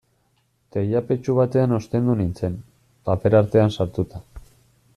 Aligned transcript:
Teilapetxu 0.75 1.35
batean 1.41 1.75
ostendu 1.77 2.15
nintzen, 2.21 2.55
paper 3.11 3.39
artean 3.41 3.77
sartuta. 3.79 4.23